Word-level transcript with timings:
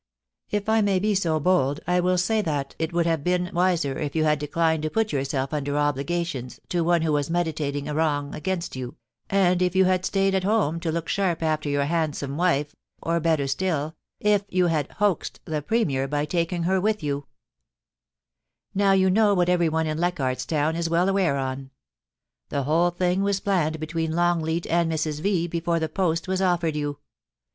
If 0.49 0.67
I 0.67 0.81
may 0.81 0.99
make 0.99 1.17
so 1.17 1.39
bold 1.39 1.79
I 1.85 1.99
will 1.99 2.17
say 2.17 2.41
that 2.41 2.73
it 2.79 2.91
would 2.91 3.05
have 3.05 3.23
been 3.23 3.51
wiser 3.53 3.99
if 3.99 4.15
you 4.15 4.23
had 4.23 4.39
declined 4.39 4.81
to 4.81 4.89
put 4.89 5.11
yourself 5.13 5.53
under 5.53 5.73
obligatioiis 5.73 6.59
to 6.69 6.83
one 6.83 7.03
who 7.03 7.11
was 7.11 7.29
meditating 7.29 7.87
a 7.87 7.93
wrong 7.93 8.33
against 8.33 8.75
you, 8.75 8.95
and 9.29 9.61
if 9.61 9.75
you 9.75 9.85
had 9.85 10.03
stayed 10.03 10.33
at 10.33 10.43
home 10.43 10.79
to 10.79 10.91
look 10.91 11.07
sharp 11.07 11.43
after 11.43 11.69
your 11.69 11.85
handsome 11.85 12.35
wife— 12.35 12.75
or, 13.03 13.19
better 13.19 13.45
still, 13.45 13.95
if 14.19 14.43
you 14.49 14.65
had 14.65 14.91
hoaxed 14.93 15.39
the 15.45 15.61
Premier 15.61 16.07
by 16.07 16.25
faking 16.25 16.63
her 16.63 16.81
with 16.81 17.03
you, 17.03 17.27
* 17.99 18.73
Now 18.73 18.93
you 18.93 19.11
know 19.11 19.35
what 19.35 19.49
everyone 19.49 19.85
in 19.85 19.99
Leichardt's 19.99 20.47
Town 20.47 20.75
is 20.75 20.89
well 20.89 21.09
aware 21.09 21.37
on. 21.37 21.69
The 22.49 22.63
whole 22.63 22.89
thing 22.89 23.21
was 23.21 23.39
planned 23.39 23.79
between 23.79 24.13
Longleat 24.13 24.65
and 24.65 24.91
Mrs. 24.91 25.21
V. 25.21 25.45
before 25.47 25.79
the 25.79 25.87
post 25.87 26.27
was 26.27 26.41
offered 26.41 26.75
you. 26.75 26.97